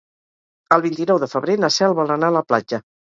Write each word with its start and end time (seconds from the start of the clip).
El 0.77 0.83
vint-i-nou 0.85 1.19
de 1.25 1.29
febrer 1.33 1.59
na 1.65 1.69
Cel 1.77 1.95
vol 2.01 2.15
anar 2.17 2.31
a 2.35 2.37
la 2.39 2.43
platja. 2.53 2.81